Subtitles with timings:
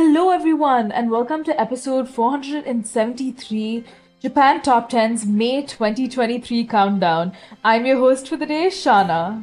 [0.00, 3.84] Hello, everyone, and welcome to episode 473
[4.22, 7.32] Japan Top 10's May 2023 countdown.
[7.64, 9.42] I'm your host for the day, Shanna.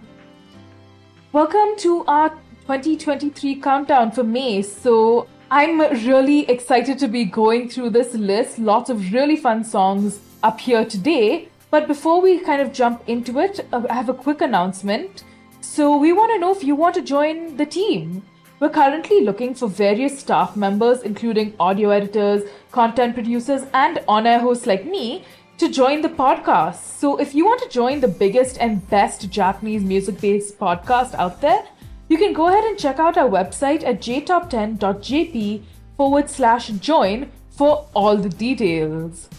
[1.34, 4.62] Welcome to our 2023 countdown for May.
[4.62, 8.58] So, I'm really excited to be going through this list.
[8.58, 11.50] Lots of really fun songs up here today.
[11.70, 15.26] But before we kind of jump into it, uh, I have a quick announcement.
[15.60, 18.24] So, we want to know if you want to join the team.
[18.58, 24.40] We're currently looking for various staff members, including audio editors, content producers, and on air
[24.40, 25.26] hosts like me,
[25.58, 26.76] to join the podcast.
[26.76, 31.42] So, if you want to join the biggest and best Japanese music based podcast out
[31.42, 31.66] there,
[32.08, 35.64] you can go ahead and check out our website at jtop10.jp
[35.98, 39.30] forward slash join for all the details.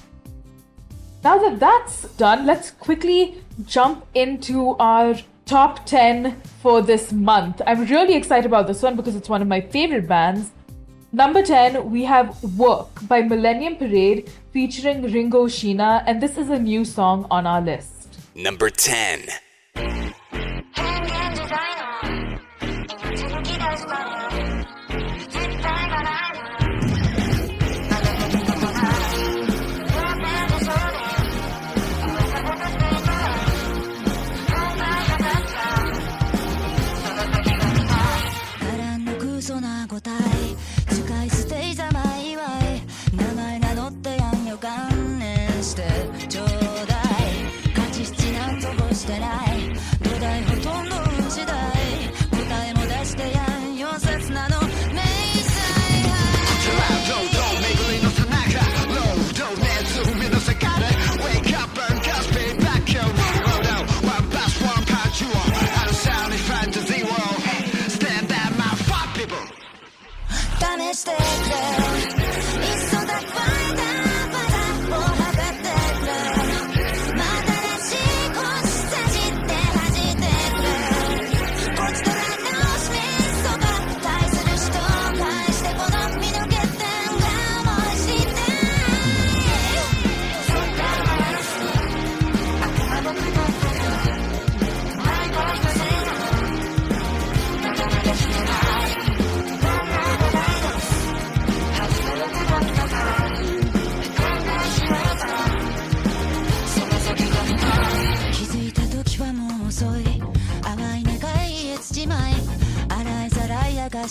[1.24, 5.16] Now that that's done, let's quickly jump into our
[5.46, 7.62] top 10 for this month.
[7.66, 10.50] I'm really excited about this one because it's one of my favorite bands.
[11.12, 16.58] Number 10, we have Work by Millennium Parade featuring Ringo Sheena, and this is a
[16.58, 18.18] new song on our list.
[18.34, 19.28] Number 10.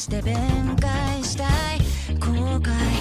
[0.06, 0.36] して弁
[0.80, 1.80] 解したい。
[2.20, 2.95] 後悔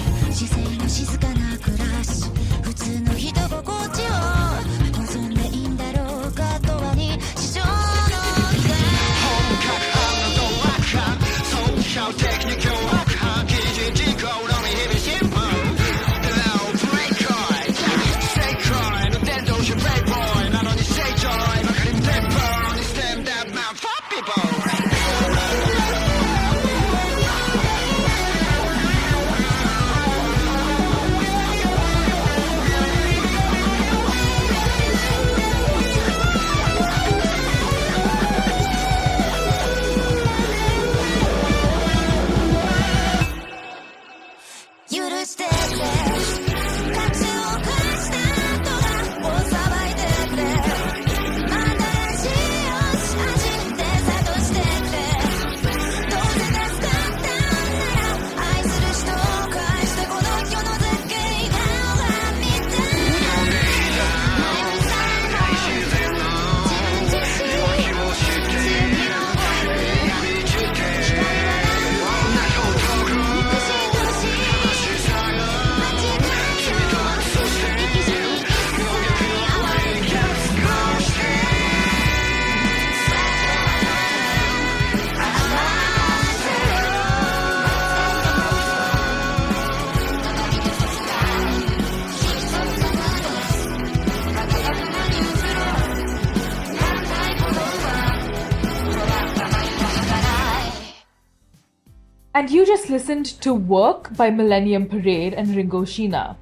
[102.45, 106.35] And you just listened to Work by Millennium Parade and Ringo Sheena.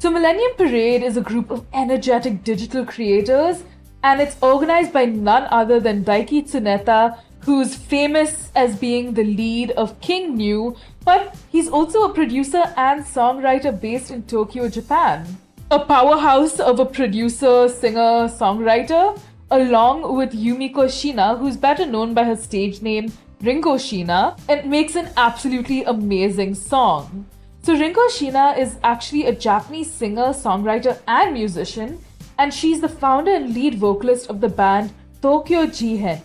[0.00, 3.62] So, Millennium Parade is a group of energetic digital creators,
[4.02, 9.70] and it's organized by none other than Daiki Tsuneta, who's famous as being the lead
[9.82, 10.74] of King Gnu,
[11.04, 15.38] but he's also a producer and songwriter based in Tokyo, Japan.
[15.70, 19.16] A powerhouse of a producer, singer, songwriter,
[19.52, 23.12] along with Yumiko Shina, who's better known by her stage name
[23.42, 27.24] Ringo Sheena, and makes an absolutely amazing song.
[27.62, 31.98] So, Ringo Sheena is actually a Japanese singer, songwriter, and musician,
[32.38, 34.92] and she's the founder and lead vocalist of the band
[35.22, 36.20] Tokyo Jihen.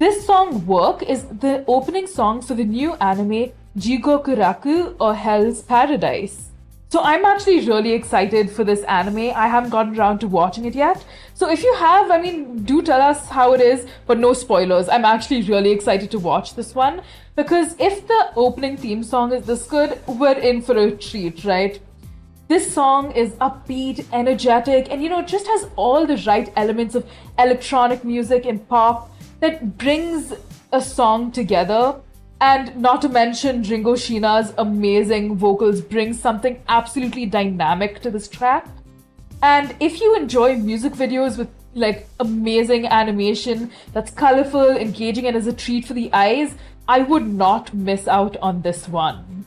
[0.00, 6.48] This song, Work, is the opening song for the new anime Jigokuraku or Hell's Paradise.
[6.88, 9.30] So I'm actually really excited for this anime.
[9.36, 11.04] I haven't gotten around to watching it yet.
[11.40, 14.90] So if you have, I mean, do tell us how it is, but no spoilers.
[14.90, 17.00] I'm actually really excited to watch this one
[17.34, 21.80] because if the opening theme song is this good, we're in for a treat, right?
[22.48, 26.94] This song is upbeat, energetic, and you know, it just has all the right elements
[26.94, 27.08] of
[27.38, 29.10] electronic music and pop
[29.40, 30.34] that brings
[30.72, 32.02] a song together.
[32.42, 38.66] And not to mention Ringo Sheena's amazing vocals bring something absolutely dynamic to this track.
[39.42, 45.46] And if you enjoy music videos with like amazing animation that's colorful, engaging, and is
[45.46, 46.54] a treat for the eyes,
[46.88, 49.46] I would not miss out on this one.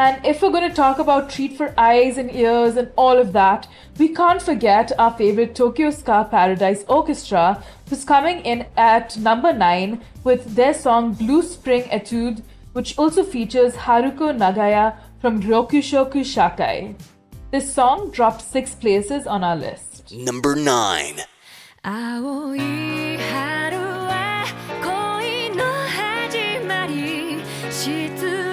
[0.00, 3.32] And if we're going to talk about treat for eyes and ears and all of
[3.32, 3.66] that,
[3.98, 10.00] we can't forget our favorite Tokyo Ska Paradise Orchestra, who's coming in at number 9
[10.22, 12.42] with their song Blue Spring Etude,
[12.74, 16.94] which also features Haruko Nagaya from Ryokushoku Shakai.
[17.51, 20.11] This song dropped 6 places on our list.
[20.11, 21.19] Number 9.
[21.83, 22.59] 青い
[23.17, 24.45] 春は
[24.81, 27.37] 恋の始まり
[27.69, 28.46] 失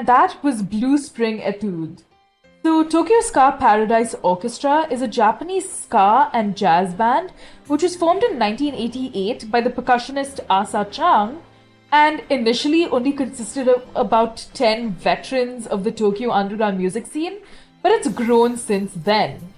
[0.00, 2.04] And that was Blue Spring Etude.
[2.62, 7.32] So, Tokyo Ska Paradise Orchestra is a Japanese ska and jazz band
[7.66, 11.42] which was formed in 1988 by the percussionist Asa Chang
[11.92, 17.40] and initially only consisted of about 10 veterans of the Tokyo underground music scene,
[17.82, 19.52] but it's grown since then.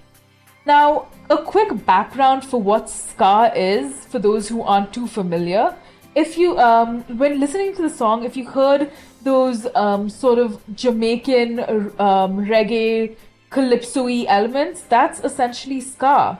[0.65, 5.73] Now, a quick background for what ska is for those who aren't too familiar.
[6.15, 8.91] If you, um, when listening to the song, if you heard
[9.23, 13.15] those um, sort of Jamaican um, reggae
[13.49, 16.39] calypso-y elements, that's essentially ska.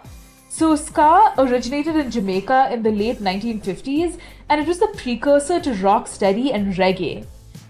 [0.50, 5.72] So ska originated in Jamaica in the late 1950s, and it was the precursor to
[5.72, 7.26] rocksteady and reggae.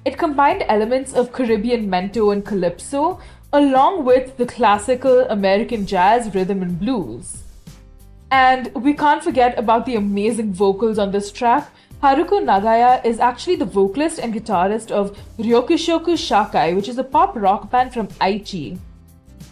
[0.05, 3.19] It combined elements of Caribbean mento and calypso,
[3.53, 7.43] along with the classical American jazz, rhythm, and blues.
[8.31, 11.69] And we can't forget about the amazing vocals on this track.
[12.03, 17.33] Haruko Nagaya is actually the vocalist and guitarist of Ryokushoku Shakai, which is a pop
[17.33, 18.77] rock band from Aichi.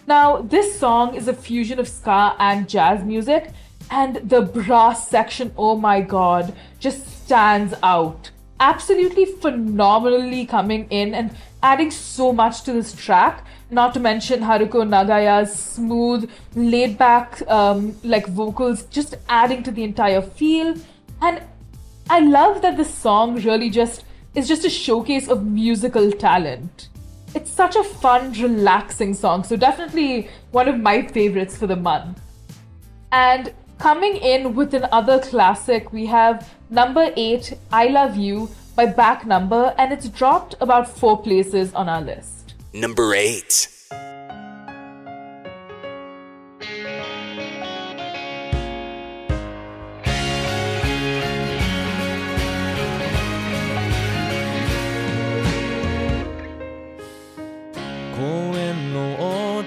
[0.06, 3.52] Now, this song is a fusion of ska and jazz music,
[3.90, 8.30] and the brass section, oh my god, just stands out.
[8.60, 13.46] Absolutely phenomenally coming in and adding so much to this track.
[13.70, 19.84] Not to mention Haruko Nagaya's smooth, laid back, um, like vocals, just adding to the
[19.84, 20.74] entire feel.
[21.22, 21.40] And
[22.12, 24.04] I love that this song really just
[24.34, 26.90] is just a showcase of musical talent.
[27.34, 32.20] It's such a fun, relaxing song, so definitely one of my favorites for the month.
[33.12, 39.24] And coming in with another classic, we have number 8, I Love You by Back
[39.24, 42.56] Number, and it's dropped about four places on our list.
[42.74, 43.71] Number 8.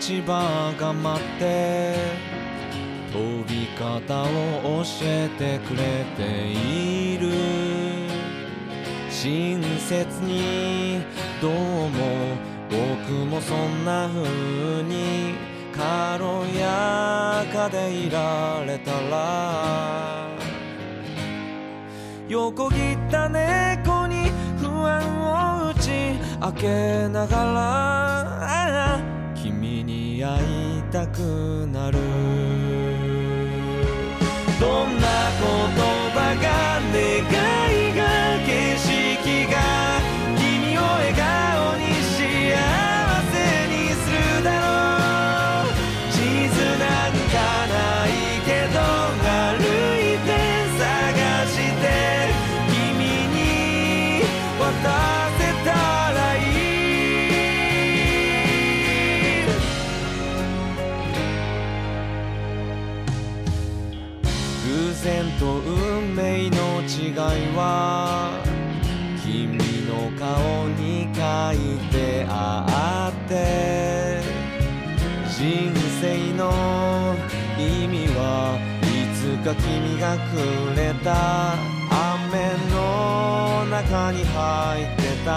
[0.05, 1.95] の落ち葉が待って
[3.11, 6.21] 飛び方を教えてくれて
[6.51, 7.31] いる。
[9.09, 11.01] 親切に
[11.41, 11.89] どうも
[12.69, 15.33] 僕もそんな風に
[15.73, 16.23] 軽
[16.57, 20.27] やかでいられたら。
[22.27, 25.89] 横切った猫に不安を打ち
[26.41, 29.04] 明けながら。
[30.25, 31.19] いたく
[31.71, 32.64] なる。
[67.65, 68.39] は
[69.23, 69.57] 君
[69.87, 71.19] の顔に書
[71.53, 71.57] い
[71.91, 74.21] てあって
[75.37, 76.43] 人生の
[77.57, 80.37] 意味はいつか君がく
[80.77, 81.07] れた
[81.89, 85.29] 雨の中に入ってた。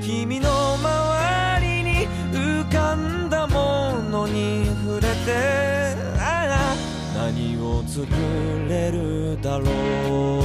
[0.00, 5.94] 君の周りに浮かんだものに触れて。
[6.18, 6.76] ああ
[7.16, 8.61] 何を作る
[9.56, 10.41] alone.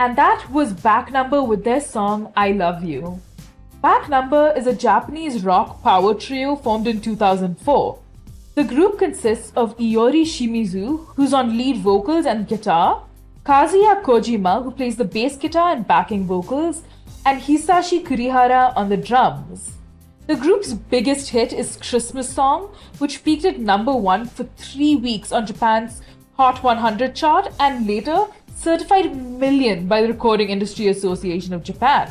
[0.00, 3.20] And that was Back Number with their song I Love You.
[3.80, 7.98] Back Number is a Japanese rock power trio formed in 2004.
[8.56, 13.04] The group consists of Iori Shimizu, who's on lead vocals and guitar,
[13.46, 16.82] Kazuya Kojima, who plays the bass guitar and backing vocals,
[17.24, 19.74] and Hisashi Kurihara on the drums.
[20.26, 25.30] The group's biggest hit is Christmas Song, which peaked at number one for three weeks
[25.30, 26.02] on Japan's
[26.36, 32.10] Hot 100 chart and later certified million by the Recording Industry Association of Japan.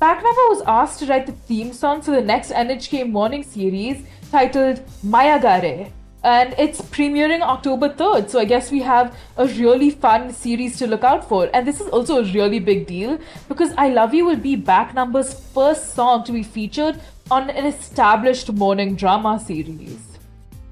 [0.00, 4.80] Backnumber was asked to write the theme song for the next NHK morning series titled
[5.04, 5.90] Maiagare,
[6.22, 8.28] and it's premiering October 3rd.
[8.30, 11.50] So I guess we have a really fun series to look out for.
[11.52, 15.34] And this is also a really big deal because I Love You will be Backnumber's
[15.34, 20.07] first song to be featured on an established morning drama series.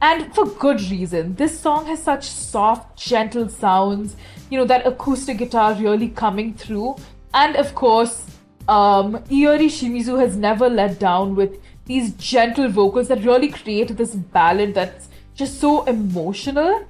[0.06, 1.34] And for good reason.
[1.34, 4.14] This song has such soft, gentle sounds,
[4.50, 6.94] you know, that acoustic guitar really coming through.
[7.34, 8.24] And of course,
[8.68, 14.14] um, Iori Shimizu has never let down with these gentle vocals that really create this
[14.14, 16.86] ballad that's just so emotional.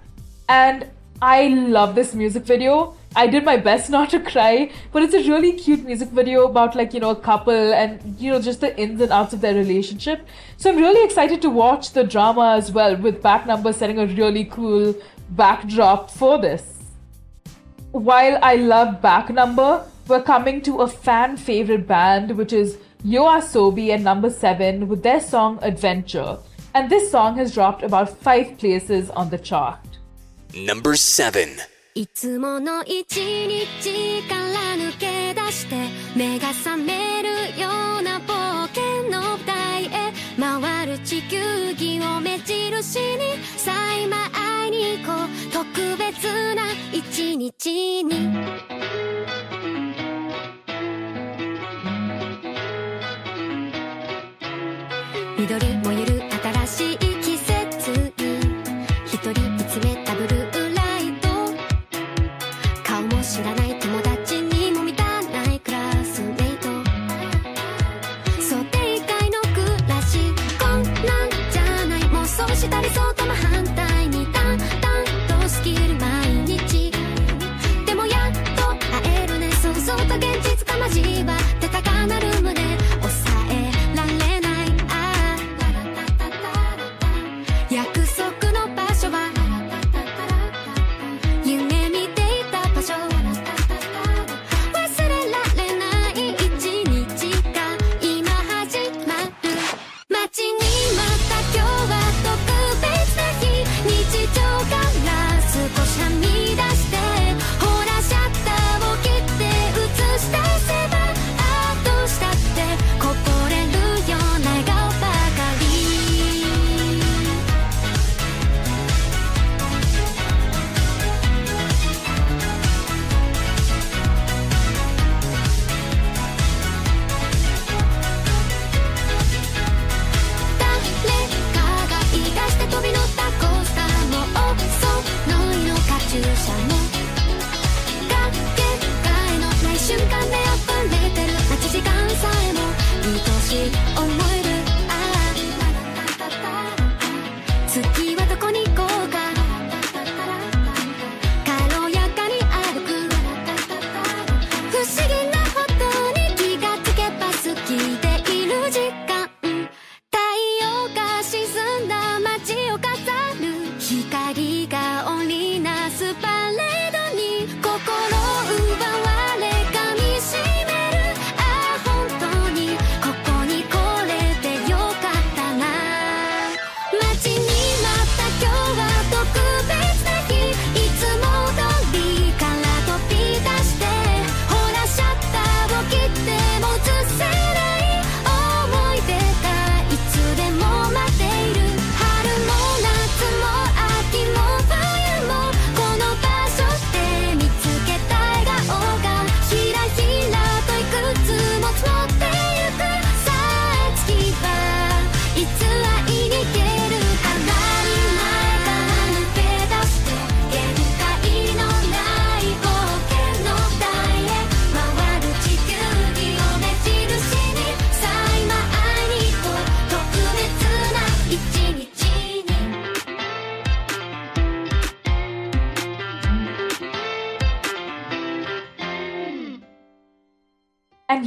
[0.50, 0.86] And
[1.22, 2.95] I love this music video.
[3.16, 6.76] I did my best not to cry, but it's a really cute music video about
[6.76, 9.54] like, you know, a couple and, you know, just the ins and outs of their
[9.54, 10.26] relationship.
[10.58, 14.06] So I'm really excited to watch the drama as well with back number setting a
[14.06, 14.94] really cool
[15.30, 16.74] backdrop for this.
[17.92, 23.88] While I love back number, we're coming to a fan favorite band, which is Yoasobi
[23.90, 26.38] ah and number seven with their song Adventure.
[26.74, 29.80] And this song has dropped about five places on the chart.
[30.54, 31.75] Number 7.
[31.96, 35.76] いつもの一日から抜け出して
[36.14, 48.28] 目が覚めるような冒険の台へ回る地球儀を目印にさあ今会いに行こう特別な一日に。
[55.38, 56.15] 緑燃える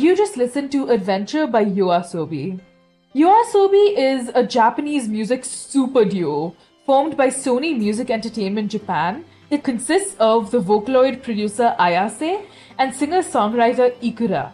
[0.10, 2.60] you just listened to Adventure by Yoasobi.
[3.14, 9.24] Yoasobi is a Japanese music super duo formed by Sony Music Entertainment Japan.
[9.52, 12.44] It consists of the Vocaloid producer Ayase
[12.80, 14.52] and singer songwriter Ikura.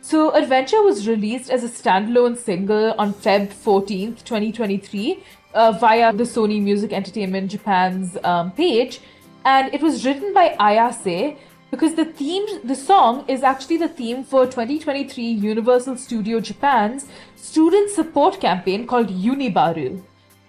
[0.00, 5.22] So, Adventure was released as a standalone single on Feb 14th, 2023,
[5.52, 9.00] uh, via the Sony Music Entertainment Japan's um, page,
[9.44, 11.36] and it was written by Ayase
[11.70, 17.90] because the theme, the song is actually the theme for 2023 Universal Studio Japan's student
[17.90, 20.02] support campaign called Unibaru.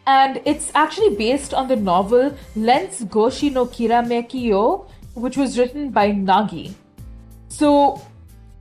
[0.07, 6.11] And it's actually based on the novel Lens Goshi no Kirameki which was written by
[6.11, 6.73] Nagi.
[7.49, 8.01] So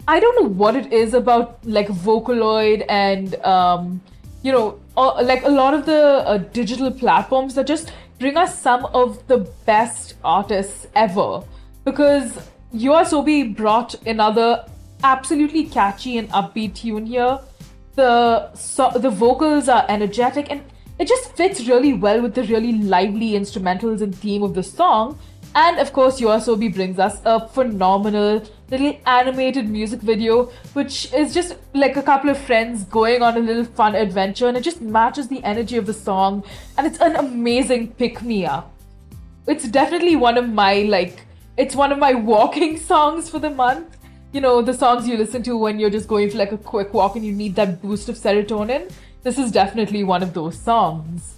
[0.09, 4.01] I don't know what it is about like Vocaloid and um,
[4.43, 8.61] you know uh, like a lot of the uh, digital platforms that just bring us
[8.61, 11.45] some of the best artists ever
[11.91, 12.39] because
[12.75, 14.65] Yoasobi brought another
[15.03, 17.39] absolutely catchy and upbeat tune here.
[17.95, 20.63] The so- the vocals are energetic and
[20.99, 25.19] it just fits really well with the really lively instrumentals and theme of the song.
[25.55, 31.57] And of course, Yoasobi brings us a phenomenal little animated music video, which is just
[31.73, 35.29] like a couple of friends going on a little fun adventure, and it just matches
[35.29, 36.45] the energy of the song,
[36.77, 38.75] and it's an amazing pick me up.
[39.47, 41.25] It's definitely one of my like,
[41.59, 43.99] it's one of my walking songs for the month.
[44.33, 46.95] You know, the songs you listen to when you're just going for like a quick
[46.95, 48.91] walk and you need that boost of serotonin.
[49.23, 51.35] This is definitely one of those songs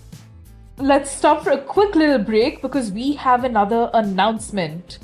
[0.80, 4.98] let's stop for a quick little break because we have another announcement.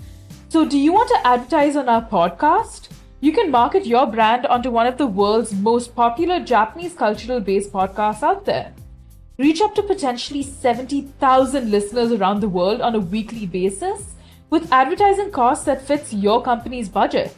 [0.48, 2.88] So, do you want to advertise on our podcast?
[3.20, 7.72] You can market your brand onto one of the world's most popular Japanese cultural based
[7.72, 8.72] podcasts out there.
[9.38, 14.14] Reach up to potentially 70,000 listeners around the world on a weekly basis
[14.50, 17.34] with advertising costs that fits your company's budget.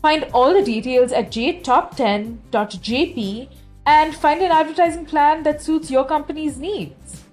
[0.00, 3.48] Find all the details at jtop10.jp
[3.86, 7.24] and find an advertising plan that suits your company's needs.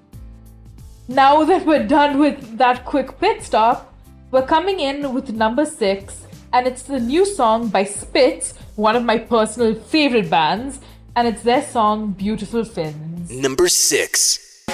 [1.08, 3.94] Now that we're done with that quick pit stop,
[4.32, 9.04] we're coming in with number six, and it's the new song by Spitz, one of
[9.04, 10.80] my personal favorite bands,
[11.16, 13.32] and it's their song Beautiful Fins.
[13.32, 14.66] Number 6.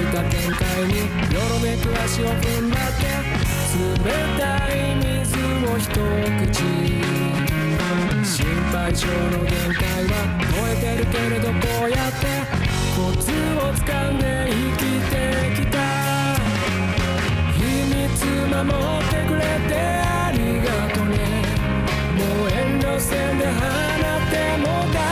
[0.00, 3.04] いた展開によろめく足を踏んだって
[3.72, 4.04] 冷
[4.38, 6.52] たい水を一口。
[8.24, 11.54] 心配性の限界は超えてるけれどこ
[11.86, 12.24] うやって
[12.96, 15.12] コツをつかんで生きて
[15.62, 15.76] きた。
[17.52, 17.60] 秘
[17.92, 18.00] 密
[18.48, 21.14] 守ってくれてありがとね。
[22.16, 25.11] もう遠慮せんで放っても大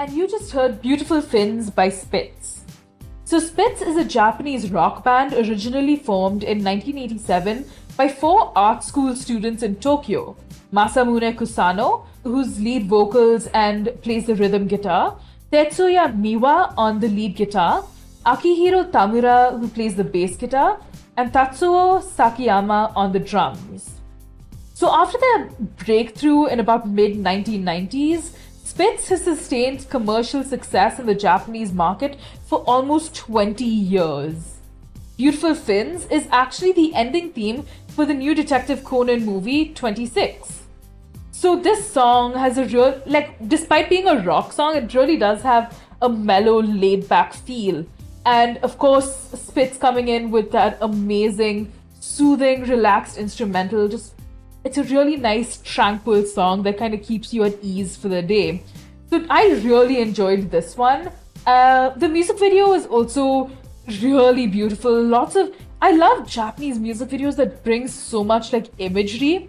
[0.00, 2.64] And you just heard Beautiful Fins by Spitz.
[3.24, 7.64] So, Spitz is a Japanese rock band originally formed in 1987
[7.96, 10.36] by four art school students in Tokyo
[10.72, 15.18] Masamune Kusano, whose lead vocals and plays the rhythm guitar,
[15.50, 17.84] Tetsuya Miwa on the lead guitar,
[18.24, 20.80] Akihiro Tamura, who plays the bass guitar,
[21.16, 23.90] and Tatsuo Sakiyama on the drums.
[24.74, 25.46] So after their
[25.84, 28.30] breakthrough in about mid 1990s,
[28.78, 34.58] Spitz has sustained commercial success in the Japanese market for almost 20 years.
[35.16, 40.62] Beautiful Fins is actually the ending theme for the new Detective Conan movie 26.
[41.32, 45.42] So this song has a real like despite being a rock song, it really does
[45.42, 47.84] have a mellow, laid back feel.
[48.24, 53.88] And of course, Spitz coming in with that amazing, soothing, relaxed instrumental.
[53.88, 54.14] Just
[54.64, 58.22] it's a really nice, tranquil song that kind of keeps you at ease for the
[58.22, 58.62] day.
[59.10, 61.10] So I really enjoyed this one.
[61.46, 63.50] Uh, the music video is also
[64.02, 65.02] really beautiful.
[65.02, 69.48] Lots of I love Japanese music videos that bring so much like imagery.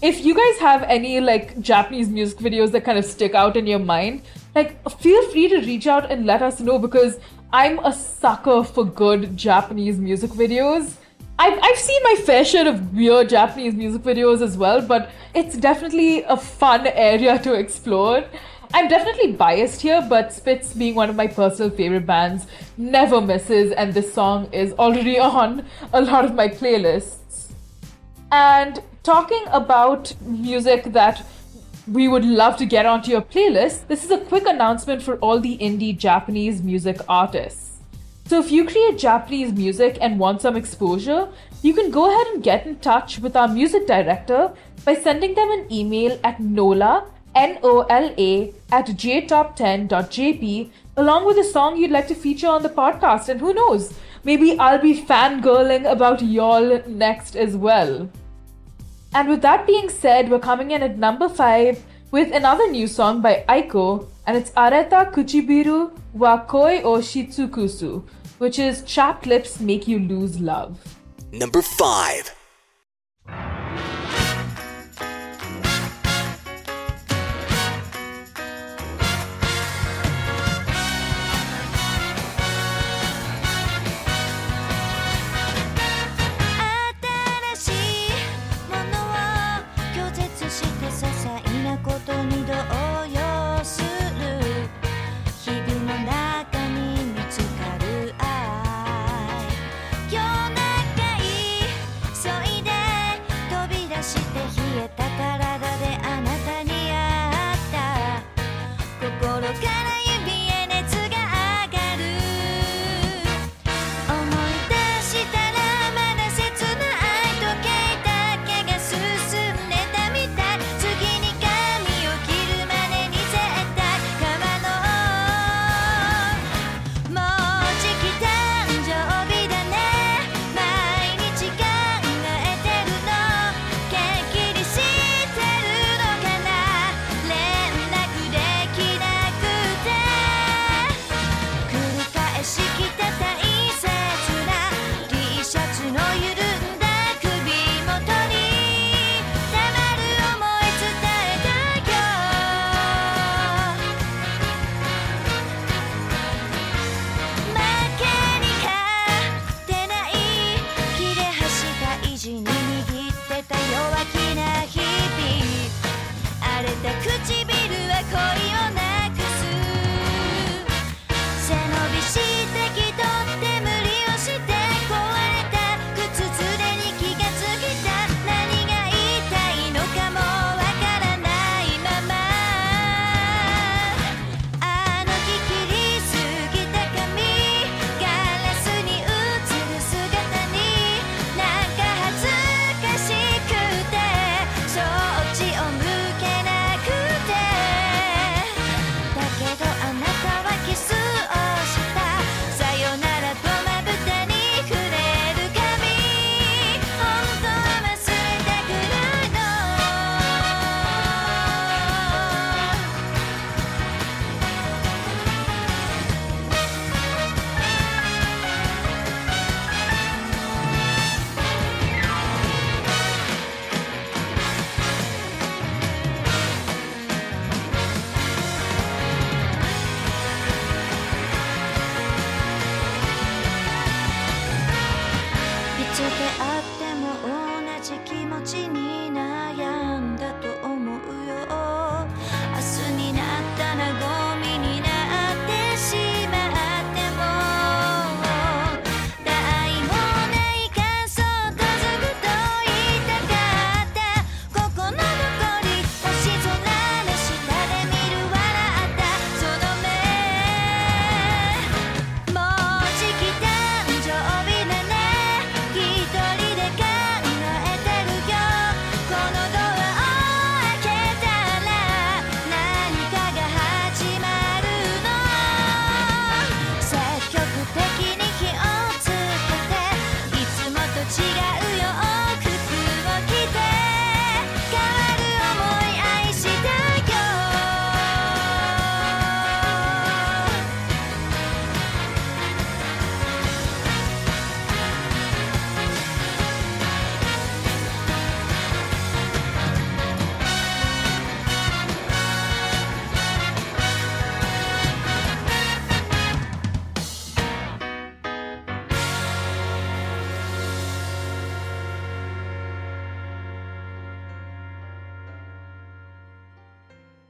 [0.00, 3.66] If you guys have any like Japanese music videos that kind of stick out in
[3.66, 4.22] your mind,
[4.54, 7.18] like feel free to reach out and let us know because
[7.52, 10.94] I'm a sucker for good Japanese music videos.
[11.38, 15.56] I've, I've seen my fair share of weird Japanese music videos as well, but it's
[15.56, 18.24] definitely a fun area to explore.
[18.72, 23.72] I'm definitely biased here, but Spitz, being one of my personal favorite bands, never misses,
[23.72, 27.50] and this song is already on a lot of my playlists.
[28.30, 31.26] And talking about music that
[31.86, 35.40] we would love to get onto your playlist, this is a quick announcement for all
[35.40, 37.73] the indie Japanese music artists.
[38.26, 41.28] So, if you create Japanese music and want some exposure,
[41.62, 44.52] you can go ahead and get in touch with our music director
[44.84, 51.36] by sending them an email at NOLA, N O L A, at jtop10.jp, along with
[51.36, 53.28] a song you'd like to feature on the podcast.
[53.28, 53.92] And who knows,
[54.24, 58.08] maybe I'll be fangirling about y'all next as well.
[59.12, 63.20] And with that being said, we're coming in at number 5 with another new song
[63.20, 68.02] by Aiko, and it's Areta Kuchibiru wa Koi o Shitsukusu,
[68.38, 70.78] which is Chapped Lips Make You Lose Love.
[71.32, 72.33] Number 5.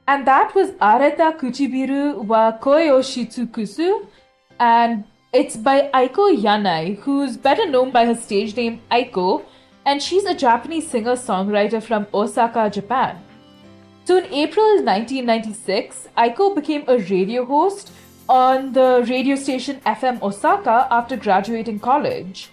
[0.07, 4.07] And that was Areta Kuchibiru wa o
[4.59, 5.03] And
[5.33, 9.43] it's by Aiko Yanai, who's better known by her stage name Aiko.
[9.83, 13.19] And she's a Japanese singer songwriter from Osaka, Japan.
[14.05, 17.91] So in April 1996, Aiko became a radio host
[18.29, 22.49] on the radio station FM Osaka after graduating college.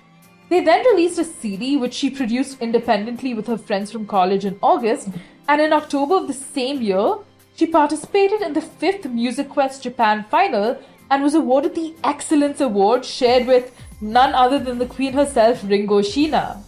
[0.48, 4.58] They then released a CD which she produced independently with her friends from college in
[4.62, 5.08] August,
[5.48, 7.16] and in October of the same year,
[7.54, 10.78] she participated in the fifth Music Quest Japan final
[11.10, 16.00] and was awarded the Excellence Award shared with none other than the queen herself, Ringo
[16.00, 16.62] Sheena.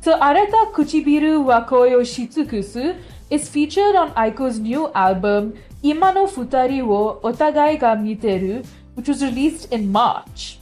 [0.00, 2.98] So Arata Kuchibiru wa Koi Shitsukusu
[3.30, 8.64] is featured on Aiko's new album Imano Futari wo Otagai ga Miteru,
[8.94, 10.58] which was released in March.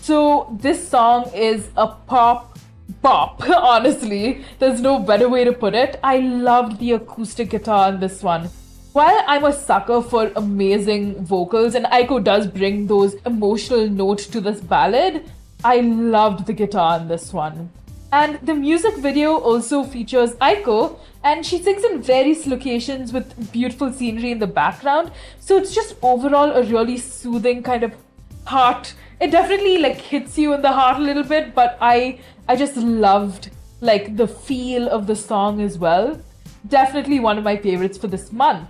[0.00, 2.58] So this song is a pop
[3.02, 4.42] bop, honestly.
[4.58, 6.00] There's no better way to put it.
[6.02, 8.48] I loved the acoustic guitar in this one.
[8.94, 14.40] While I'm a sucker for amazing vocals, and Aiko does bring those emotional notes to
[14.40, 15.30] this ballad,
[15.62, 17.70] I loved the guitar in this one.
[18.12, 23.92] And the music video also features Aiko, and she sings in various locations with beautiful
[23.92, 25.12] scenery in the background.
[25.38, 27.92] So it's just overall a really soothing kind of
[28.46, 28.94] heart.
[29.20, 32.76] It definitely like hits you in the heart a little bit, but I I just
[32.76, 33.50] loved
[33.82, 36.18] like the feel of the song as well.
[36.66, 38.68] Definitely one of my favorites for this month.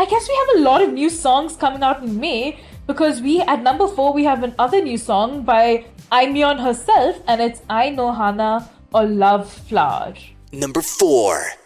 [0.00, 3.40] I guess we have a lot of new songs coming out in May because we
[3.40, 8.12] at number four we have another new song by Aimyon herself and it's Ai no
[8.12, 10.14] Hana or Love Flower.
[10.52, 11.57] Number 4.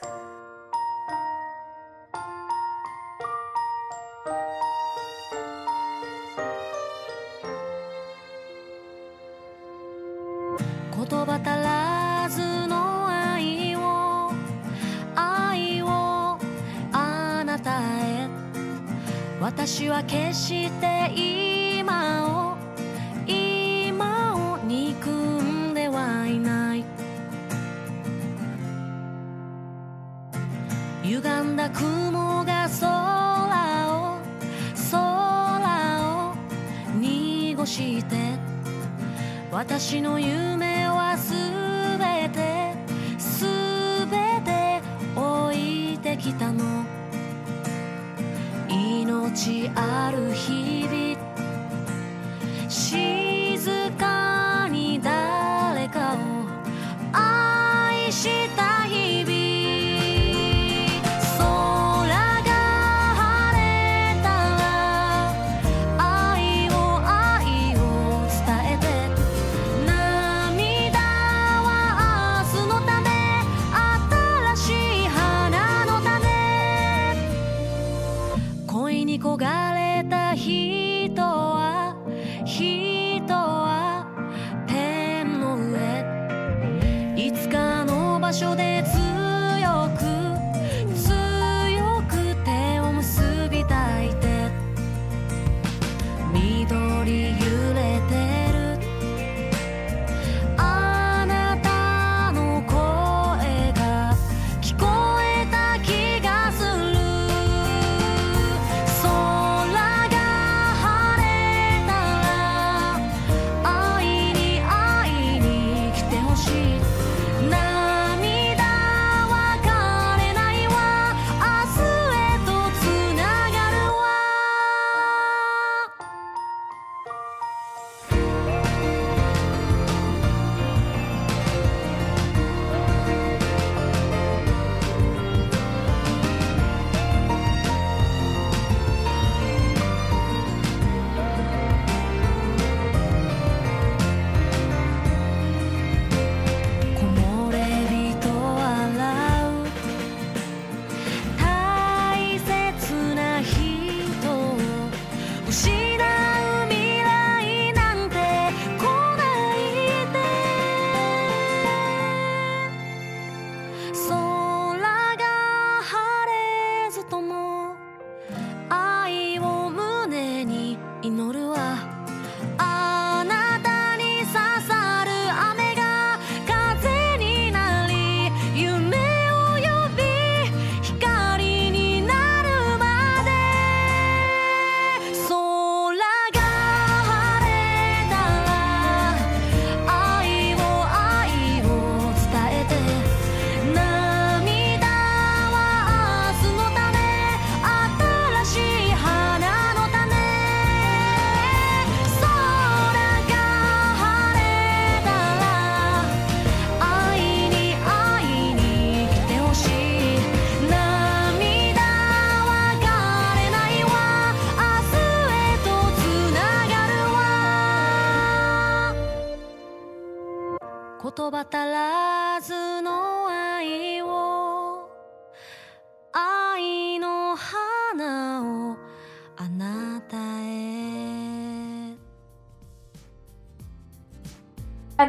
[20.06, 22.56] 決して今を
[23.26, 26.84] 今を憎んではいない。
[31.02, 32.92] 歪んだ雲が空
[33.92, 34.18] を
[34.90, 36.34] 空を
[36.98, 38.38] 濁して
[39.50, 41.34] 私の夢はす
[41.98, 42.72] べて
[43.18, 43.44] す
[44.06, 44.80] べて
[45.14, 46.84] 置いてきたの
[48.76, 51.32] 命ある日々。
[52.68, 56.16] 静かに誰かを
[57.12, 58.71] 愛した。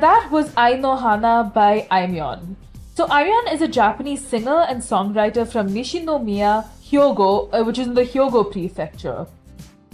[0.04, 2.56] That was no Hana by Aimyon.
[2.93, 7.93] So Aimyon is a Japanese singer and songwriter from Nishinomiya, Hyogo, uh, which is in
[7.93, 9.26] the Hyogo prefecture.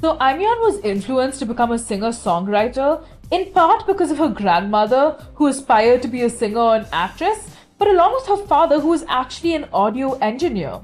[0.01, 5.03] So Aimyon was influenced to become a singer-songwriter in part because of her grandmother,
[5.36, 9.05] who aspired to be a singer and actress, but along with her father, who was
[9.07, 10.80] actually an audio engineer.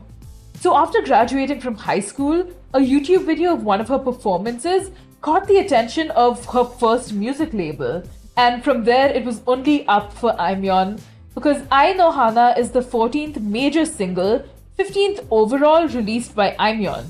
[0.60, 2.46] So after graduating from high school,
[2.76, 7.54] a YouTube video of one of her performances caught the attention of her first music
[7.54, 8.04] label,
[8.38, 11.00] and from there it was only up for Aimyon
[11.34, 14.44] because Ai no Hana is the 14th major single,
[14.80, 17.06] 15th overall released by Aimyon.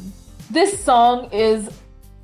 [0.49, 1.69] This song is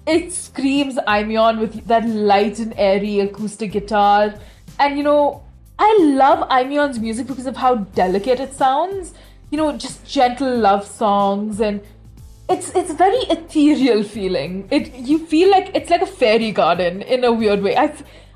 [0.06, 4.34] it screams Aimyon with that light and airy acoustic guitar.
[4.80, 5.44] And you know,
[5.78, 9.14] I love Aimyon's music because of how delicate it sounds.
[9.52, 11.82] You know, just gentle love songs and
[12.52, 14.68] it's it's very ethereal feeling.
[14.72, 17.76] It you feel like it's like a fairy garden in a weird way.
[17.78, 17.86] I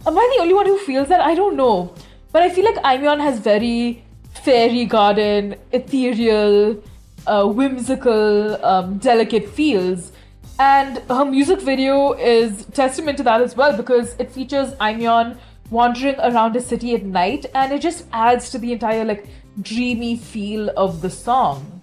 [0.08, 1.22] am I the only one who feels that?
[1.22, 1.94] I don't know.
[2.32, 4.04] But I feel like Aimyon has very
[4.44, 6.82] fairy garden, ethereal,
[7.28, 10.12] uh, whimsical, um, delicate feels.
[10.60, 15.38] And her music video is testament to that as well because it features Aimyon
[15.70, 19.28] wandering around a city at night and it just adds to the entire like
[19.62, 21.75] dreamy feel of the song.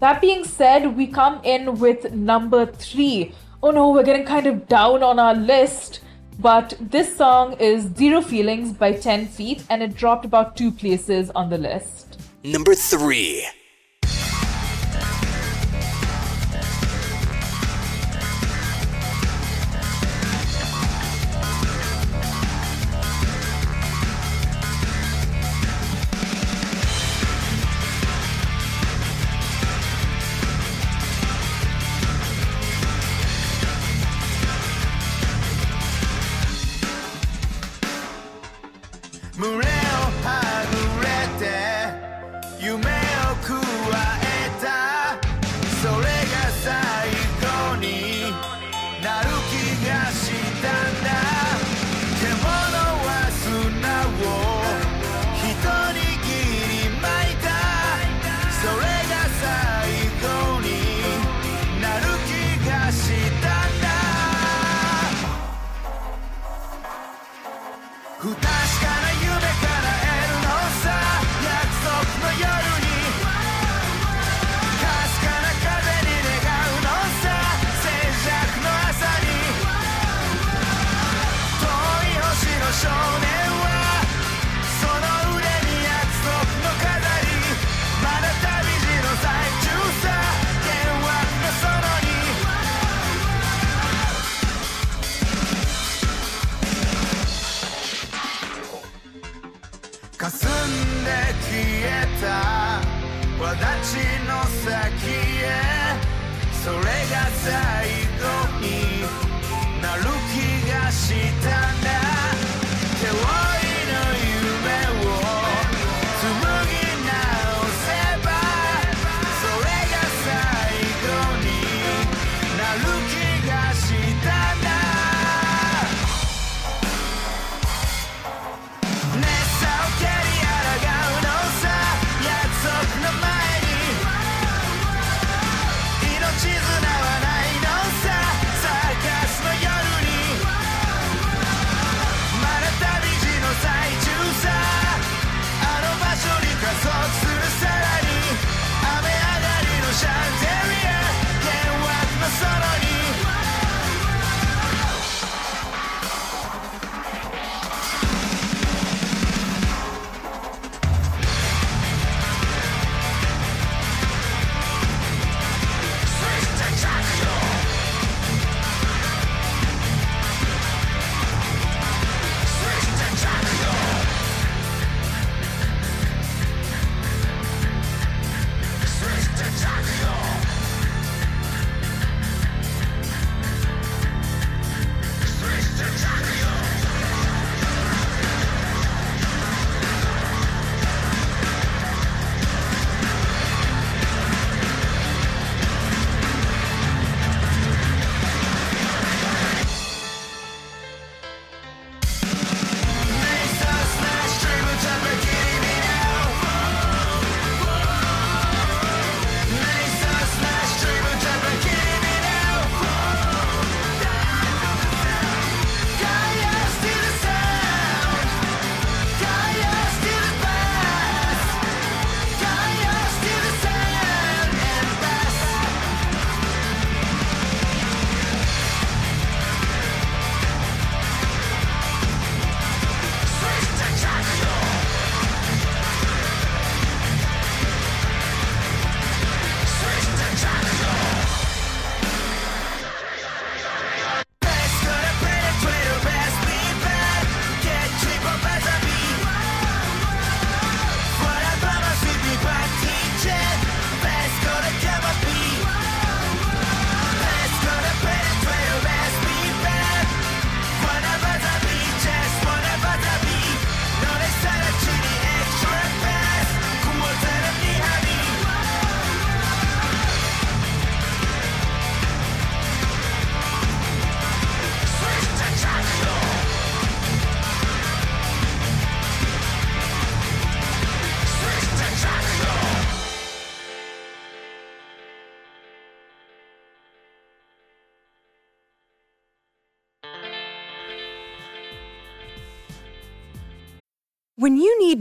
[0.00, 3.34] That being said, we come in with number three.
[3.62, 6.00] Oh no, we're getting kind of down on our list.
[6.38, 11.30] But this song is Zero Feelings by 10 Feet and it dropped about two places
[11.30, 12.20] on the list.
[12.44, 13.44] Number 3.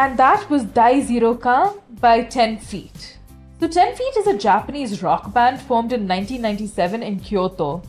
[0.00, 3.18] And that was Dai Zero Ka by 10 Feet.
[3.60, 7.82] So 10 Feet is a Japanese rock band formed in 1997 in Kyoto.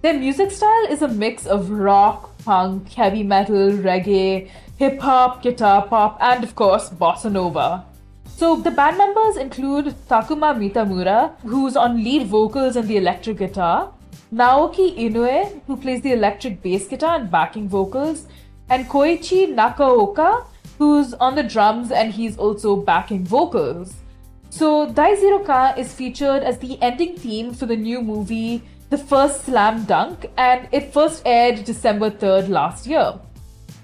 [0.00, 5.86] Their music style is a mix of rock, punk, heavy metal, reggae, hip hop, guitar
[5.86, 7.86] pop, and of course, bossa nova.
[8.26, 13.92] So the band members include Takuma Mitamura, who's on lead vocals and the electric guitar,
[14.34, 18.26] Naoki Inoue, who plays the electric bass guitar and backing vocals,
[18.68, 20.46] and Koichi Nakaoka,
[20.82, 23.94] who's on the drums and he's also backing vocals.
[24.50, 28.98] So, Dai Zero Ka is featured as the ending theme for the new movie The
[28.98, 33.14] First Slam Dunk, and it first aired December 3rd last year.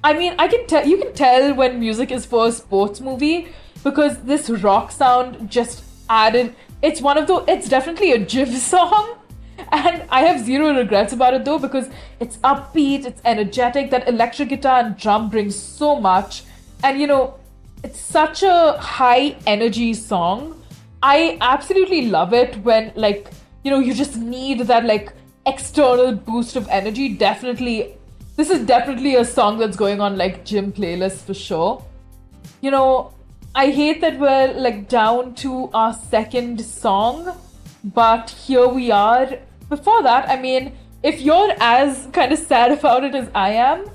[0.03, 3.49] I mean, I can tell you can tell when music is for a sports movie
[3.85, 6.53] because this rock sound just added.
[6.83, 7.39] It's one of the.
[7.55, 9.17] It's definitely a gym song,
[9.71, 11.89] and I have zero regrets about it though because
[12.21, 13.91] it's upbeat, it's energetic.
[13.97, 16.43] That electric guitar and drum brings so much,
[16.83, 17.35] and you know,
[17.85, 20.61] it's such a high energy song.
[21.03, 23.31] I absolutely love it when like
[23.63, 25.13] you know you just need that like
[25.47, 27.15] external boost of energy.
[27.15, 27.97] Definitely,
[28.37, 31.85] this is definitely a song that's going on like gym playlists for sure.
[32.61, 33.13] You know,
[33.55, 37.37] I hate that we're like down to our second song,
[37.85, 39.39] but here we are.
[39.69, 40.73] Before that, I mean,
[41.03, 43.89] if you're as kind of sad about it as I am,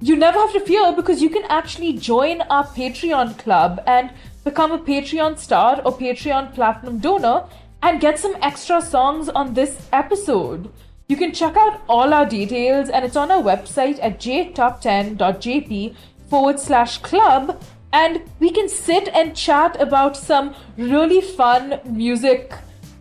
[0.00, 4.10] you never have to fear because you can actually join our Patreon club and
[4.44, 7.44] become a Patreon star or Patreon platinum donor
[7.82, 10.70] and get some extra songs on this episode.
[11.08, 15.94] You can check out all our details and it's on our website at jtop10.jp
[16.28, 22.52] forward slash club and we can sit and chat about some really fun music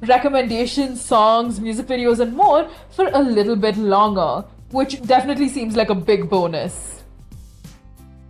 [0.02, 5.90] recommendations, songs, music videos, and more for a little bit longer, which definitely seems like
[5.90, 7.04] a big bonus.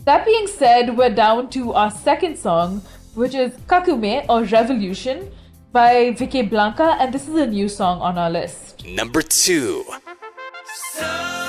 [0.05, 2.81] That being said, we're down to our second song,
[3.15, 5.31] which is Kakumei or Revolution
[5.71, 8.85] by Vickeblanka, and this is a new song on our list.
[8.85, 9.83] Number two.
[10.95, 11.44] サ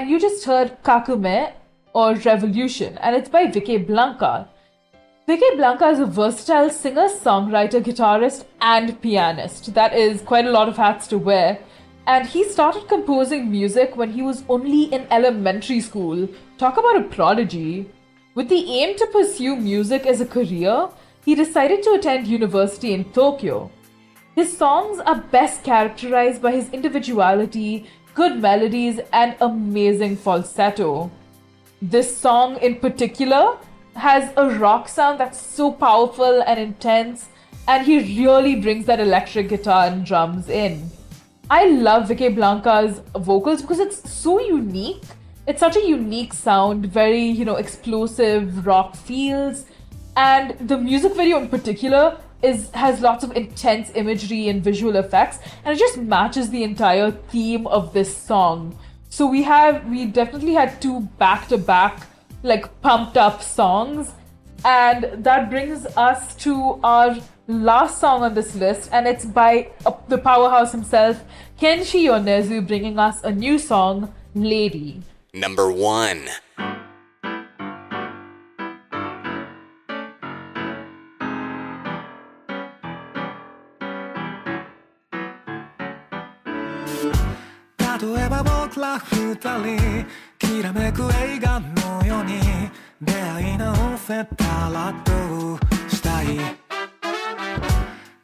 [0.00, 1.52] And you just heard Kakumei
[1.92, 4.48] or Revolution, and it's by Vickeblanka.
[5.26, 9.74] Vicky Blanca is a versatile singer, songwriter, guitarist, and pianist.
[9.74, 11.58] That is quite a lot of hats to wear.
[12.06, 16.26] And he started composing music when he was only in elementary school.
[16.56, 17.90] Talk about a prodigy.
[18.34, 20.88] With the aim to pursue music as a career,
[21.26, 23.70] he decided to attend university in Tokyo.
[24.34, 31.10] His songs are best characterized by his individuality, good melodies, and amazing falsetto.
[31.82, 33.56] This song in particular
[33.94, 37.28] has a rock sound that's so powerful and intense,
[37.68, 40.90] and he really brings that electric guitar and drums in.
[41.50, 45.02] I love Vickeblanka's vocals because it's so unique.
[45.46, 49.66] It's such a unique sound, very, you know, explosive rock feels.
[50.16, 55.38] And the music video in particular is has lots of intense imagery and visual effects,
[55.64, 58.78] and it just matches the entire theme of this song.
[59.08, 62.06] So we have we definitely had two back to back
[62.42, 64.12] like pumped up songs
[64.64, 67.16] and that brings us to our
[67.48, 71.22] last song on this list and it's by uh, the powerhouse himself
[71.58, 75.02] Kenshi Yonezu bringing us a new song Lady
[75.34, 76.28] Number 1.
[88.98, 90.06] 二人
[90.38, 92.40] きらめく映画のように
[93.00, 96.38] 出会い直せたらどうしたい。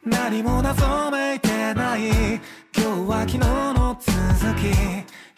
[0.03, 2.09] 何も謎めいてない。
[2.09, 2.41] 今
[2.75, 4.73] 日は昨日の続き。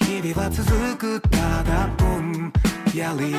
[0.06, 2.52] 日々は続くただぼん
[2.96, 3.34] やり。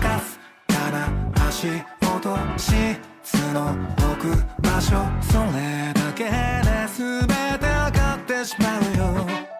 [0.00, 1.08] かすかな
[1.48, 1.66] 足
[2.02, 3.74] 音質の
[4.12, 5.04] 置く場所。
[5.20, 6.30] それだけで
[6.96, 7.26] 全
[7.58, 9.59] てわかってしまうよ。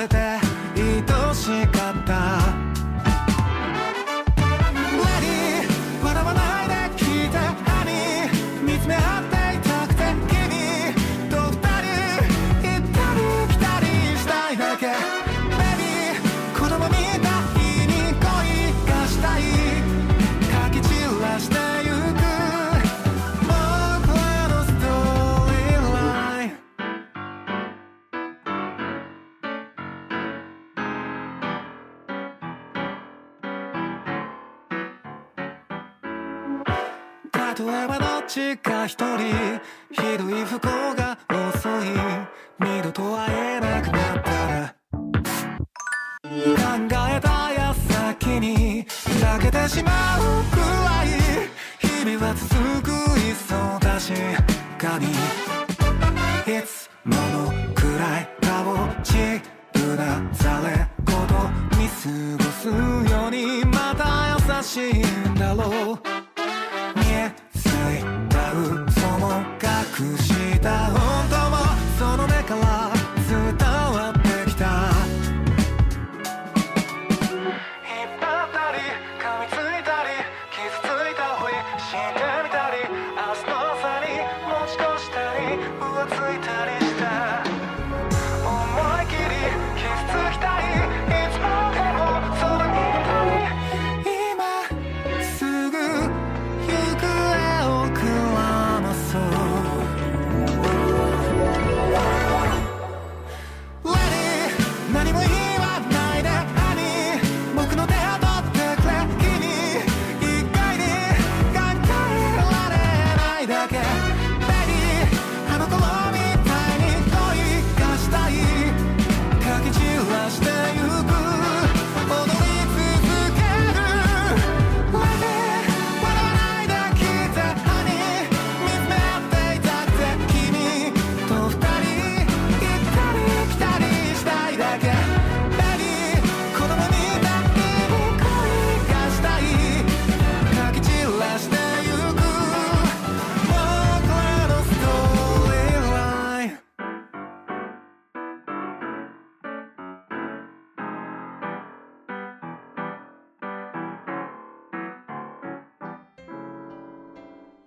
[0.00, 0.39] その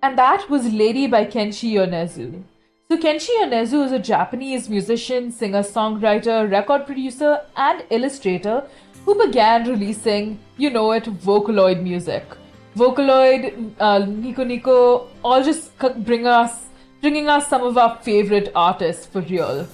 [0.03, 2.43] and that was Lady by Kenshi Yonezu.
[2.91, 8.63] So Kenshi Yonezu is a Japanese musician, singer-songwriter, record producer, and illustrator
[9.05, 12.25] who began releasing, you know it, Vocaloid music.
[12.75, 16.65] Vocaloid, uh, Nico Nico, all just bring us
[17.01, 19.67] bringing us some of our favorite artists for real.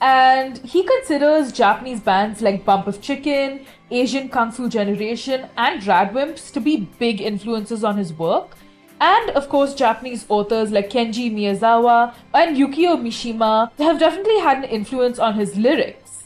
[0.00, 6.52] And he considers Japanese bands like Bump of Chicken, Asian Kung Fu Generation, and Radwimps
[6.52, 8.56] to be big influences on his work.
[9.00, 14.64] And of course, Japanese authors like Kenji Miyazawa and Yukio Mishima have definitely had an
[14.64, 16.24] influence on his lyrics.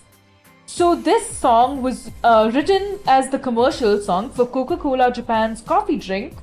[0.67, 5.97] So, this song was uh, written as the commercial song for Coca Cola Japan's coffee
[5.97, 6.35] drink,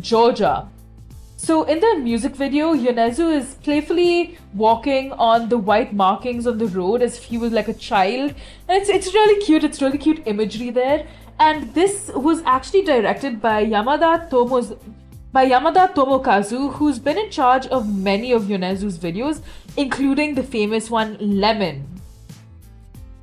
[0.00, 0.68] Georgia.
[1.36, 6.66] So, in the music video, Yonezu is playfully walking on the white markings on the
[6.66, 8.34] road as if he was like a child.
[8.68, 11.06] And it's, it's really cute, it's really cute imagery there.
[11.38, 14.74] And this was actually directed by Yamada Tomo's
[15.32, 19.42] by Yamada Tomokazu, who's been in charge of many of Yonezu's videos,
[19.76, 21.86] including the famous one Lemon.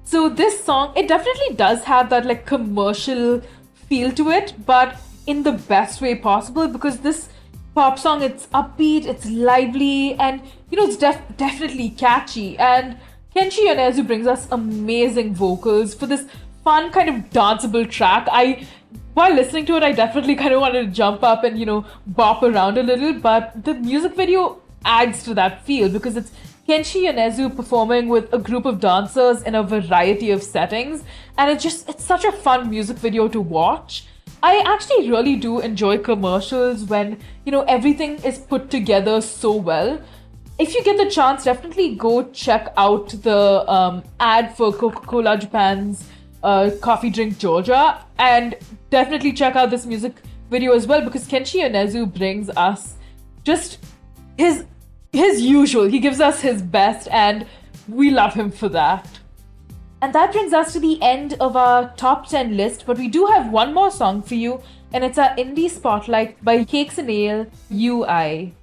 [0.04, 3.42] So this song, it definitely does have that like commercial
[3.88, 7.30] feel to it, but in the best way possible because this
[7.74, 12.58] pop song it's upbeat, it's lively, and you know it's def- definitely catchy.
[12.58, 12.98] And
[13.36, 16.28] Kenshi Yonezu brings us amazing vocals for this
[16.64, 18.28] fun kind of danceable track.
[18.32, 18.68] I
[19.14, 21.86] while listening to it, I definitely kind of wanted to jump up and you know
[22.08, 26.32] bop around a little, but the music video adds to that feel because it's
[26.68, 31.04] Kenshi Yonezu performing with a group of dancers in a variety of settings,
[31.38, 34.06] and it's just it's such a fun music video to watch.
[34.42, 40.02] I actually really do enjoy commercials when you know everything is put together so well.
[40.60, 46.08] If you get the chance, definitely go check out the um, ad for Coca-Cola Japan's
[46.44, 48.56] uh, coffee drink Georgia, and
[48.94, 50.22] definitely check out this music
[50.52, 52.96] video as well because Kenshi Yonezu brings us
[53.44, 53.80] just
[54.38, 54.66] his
[55.12, 55.86] his usual.
[55.96, 57.46] He gives us his best, and
[57.88, 59.20] we love him for that.
[60.02, 63.26] And that brings us to the end of our top 10 list, but we do
[63.28, 67.46] have one more song for you, and it's our indie spotlight by Cakes and Ale,
[67.72, 68.54] UI.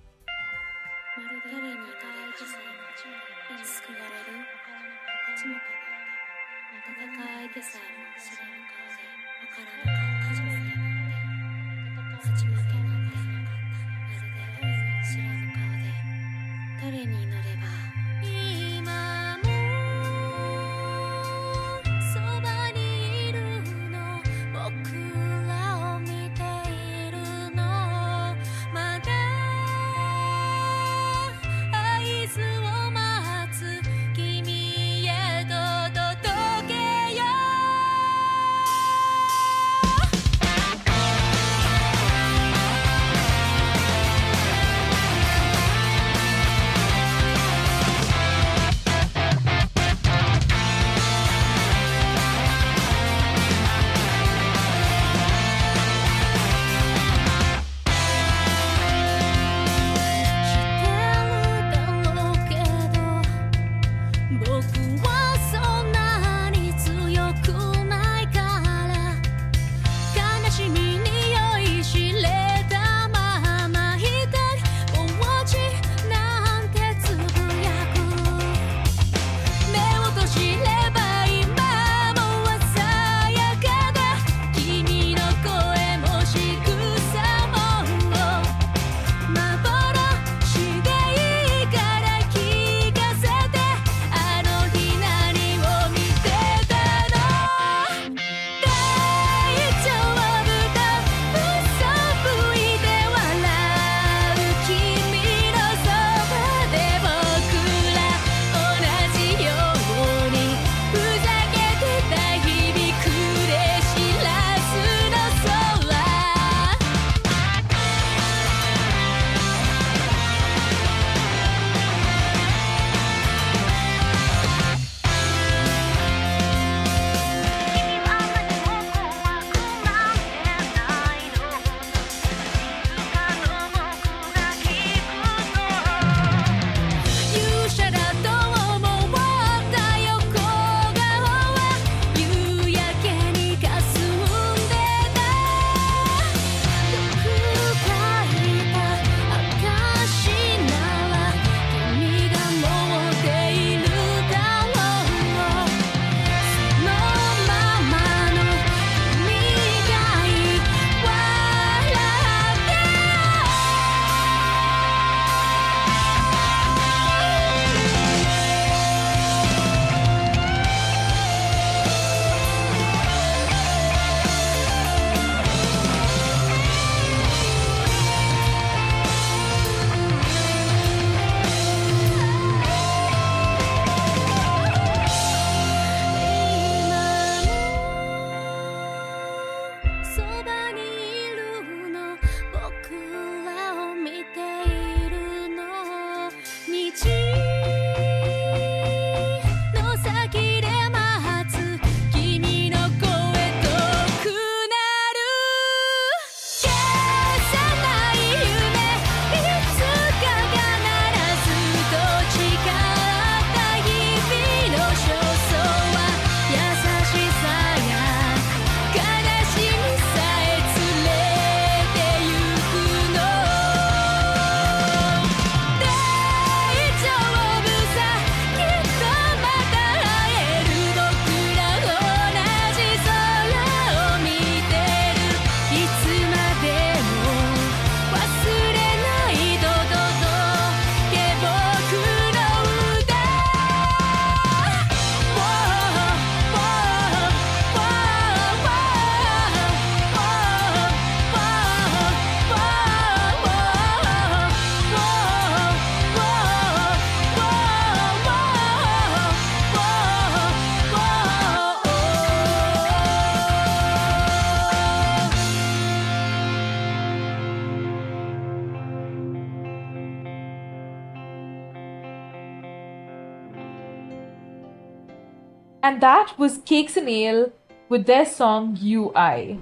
[275.90, 277.50] And that was Cakes and Ale
[277.88, 279.58] with their song UI.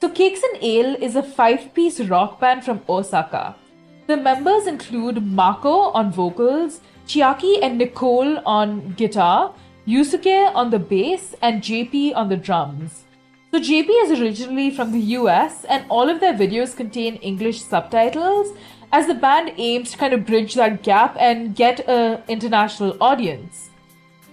[0.00, 3.54] So, Cakes and Ale is a five piece rock band from Osaka.
[4.08, 9.54] The members include Marco on vocals, Chiaki and Nicole on guitar,
[9.86, 13.04] Yusuke on the bass, and JP on the drums.
[13.52, 18.56] So, JP is originally from the US, and all of their videos contain English subtitles
[18.90, 23.69] as the band aims to kind of bridge that gap and get an international audience.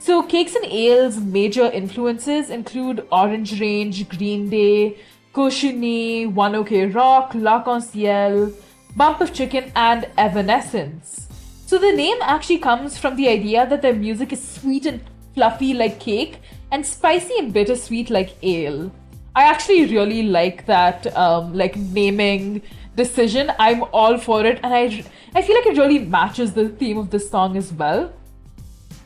[0.08, 5.00] So, Cakes and Ale's major influences include Orange Range, Green Day,
[5.34, 8.54] Koshini, One OK Rock, L'Arc-en-Ciel,
[8.96, 11.28] Bump of Chicken, and Evanescence.
[11.66, 15.02] So, the name actually comes from the idea that their music is sweet and
[15.36, 16.40] fluffy like cake
[16.72, 18.90] and spicy and bittersweet like ale.
[19.36, 22.62] I actually really like that um, like naming
[22.96, 23.52] decision.
[23.60, 25.04] I'm all for it, and I
[25.36, 28.14] I feel like it really matches the theme of this song as well.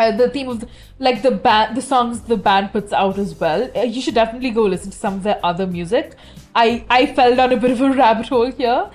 [0.02, 3.40] Uh, the theme of the, like the band, the songs the band puts out as
[3.40, 3.70] well.
[3.76, 6.16] Uh, you should definitely go listen to some of their other music.
[6.56, 8.90] I I fell down a bit of a rabbit hole here.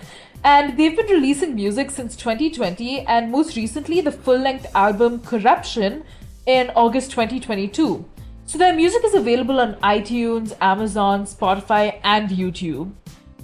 [0.44, 6.04] And they've been releasing music since 2020, and most recently, the full length album Corruption
[6.46, 8.04] in August 2022.
[8.44, 12.92] So, their music is available on iTunes, Amazon, Spotify, and YouTube.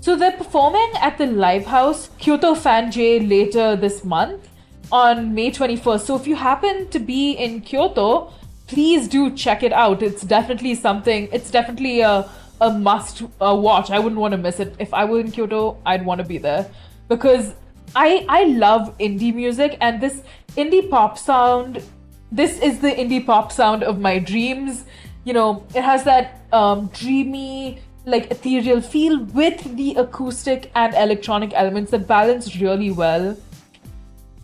[0.00, 4.48] So, they're performing at the Livehouse Kyoto Fan J later this month
[4.92, 6.00] on May 21st.
[6.00, 8.32] So, if you happen to be in Kyoto,
[8.66, 10.02] please do check it out.
[10.02, 12.28] It's definitely something, it's definitely a,
[12.60, 13.90] a must uh, watch.
[13.90, 14.74] I wouldn't want to miss it.
[14.78, 16.70] If I were in Kyoto, I'd want to be there
[17.08, 17.54] because
[17.94, 20.22] I I love indie music and this
[20.56, 21.82] indie pop sound.
[22.30, 24.84] This is the indie pop sound of my dreams.
[25.24, 31.52] You know, it has that um, dreamy, like ethereal feel with the acoustic and electronic
[31.54, 33.36] elements that balance really well.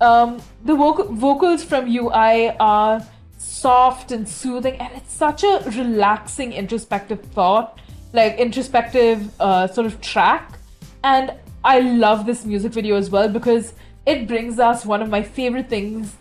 [0.00, 3.04] Um, the voc- vocals from UI are
[3.36, 7.80] soft and soothing, and it's such a relaxing, introspective thought,
[8.12, 10.58] like introspective uh, sort of track.
[11.02, 11.34] And
[11.64, 13.74] I love this music video as well because
[14.06, 16.16] it brings us one of my favorite things,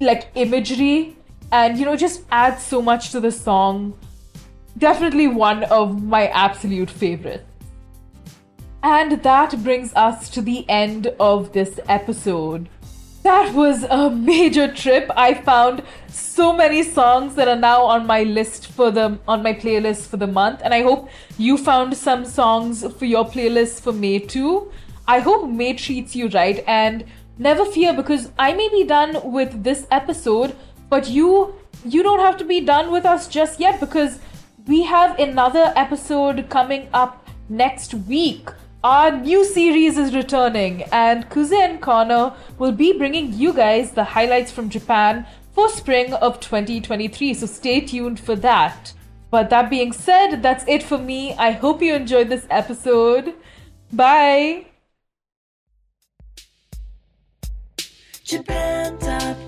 [0.00, 1.16] like imagery,
[1.50, 3.98] and you know, just adds so much to the song.
[4.76, 7.44] Definitely one of my absolute favorites.
[8.82, 12.68] And that brings us to the end of this episode.
[13.22, 15.10] That was a major trip.
[15.16, 19.52] I found so many songs that are now on my list for the on my
[19.52, 23.92] playlist for the month and I hope you found some songs for your playlist for
[23.92, 24.70] May too.
[25.06, 27.04] I hope May treats you right and
[27.38, 30.54] never fear because I may be done with this episode
[30.88, 31.54] but you
[31.84, 34.20] you don't have to be done with us just yet because
[34.66, 38.50] we have another episode coming up next week.
[38.84, 44.04] Our new series is returning, and Kuze and Connor will be bringing you guys the
[44.04, 47.34] highlights from Japan for spring of 2023.
[47.34, 48.92] So stay tuned for that.
[49.32, 51.34] But that being said, that's it for me.
[51.34, 53.34] I hope you enjoyed this episode.
[53.92, 54.66] Bye.
[58.22, 59.47] Japan Top